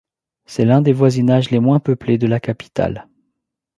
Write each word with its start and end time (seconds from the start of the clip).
C'est 0.47 0.65
l'un 0.65 0.81
des 0.81 0.93
voisinages 0.93 1.51
les 1.51 1.59
moins 1.59 1.79
peuplés 1.79 2.17
de 2.17 2.25
la 2.25 2.39
capitale. 2.39 3.07